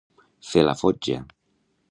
Fer 0.53 0.63
la 0.65 0.75
fotja. 0.81 1.21